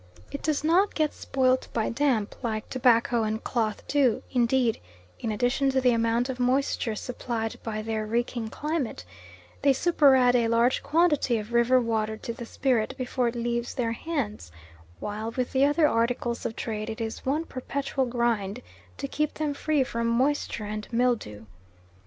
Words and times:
It 0.31 0.41
does 0.41 0.63
not 0.63 0.95
get 0.95 1.13
spoilt 1.13 1.67
by 1.73 1.89
damp, 1.89 2.33
like 2.43 2.67
tobacco 2.71 3.21
and 3.21 3.43
cloth 3.43 3.87
do; 3.87 4.23
indeed, 4.31 4.79
in 5.19 5.31
addition 5.31 5.69
to 5.69 5.79
the 5.79 5.91
amount 5.91 6.27
of 6.27 6.39
moisture 6.39 6.95
supplied 6.95 7.59
by 7.61 7.83
their 7.83 8.07
reeking 8.07 8.47
climate, 8.49 9.05
they 9.61 9.73
superadd 9.73 10.33
a 10.33 10.47
large 10.47 10.81
quantity 10.81 11.37
of 11.37 11.53
river 11.53 11.79
water 11.79 12.17
to 12.17 12.33
the 12.33 12.47
spirit 12.47 12.95
before 12.97 13.27
it 13.27 13.35
leaves 13.35 13.75
their 13.75 13.91
hands, 13.91 14.51
while 14.99 15.29
with 15.29 15.51
the 15.51 15.65
other 15.65 15.87
articles 15.87 16.47
of 16.47 16.55
trade 16.55 16.89
it 16.89 16.99
is 16.99 17.23
one 17.23 17.45
perpetual 17.45 18.07
grind 18.07 18.63
to 18.97 19.07
keep 19.07 19.35
them 19.35 19.53
free 19.53 19.83
from 19.83 20.07
moisture 20.07 20.65
and 20.65 20.87
mildew. 20.91 21.45